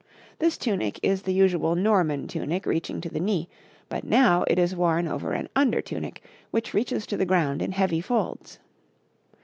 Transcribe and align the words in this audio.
This 0.39 0.57
tunic 0.57 0.99
is 1.03 1.21
the 1.21 1.31
usual 1.31 1.75
Norman 1.75 2.27
tunic 2.27 2.65
reaching 2.65 3.01
to 3.01 3.09
the 3.09 3.19
knee, 3.19 3.47
but 3.87 4.03
now 4.03 4.43
it 4.47 4.57
is 4.57 4.75
worn 4.75 5.07
over 5.07 5.33
an 5.33 5.47
under 5.55 5.79
tunic 5.79 6.23
which 6.49 6.73
reaches 6.73 7.05
to 7.05 7.17
the 7.17 7.23
ground 7.23 7.61
in 7.61 7.71
heavy 7.73 8.01
folds. 8.01 8.57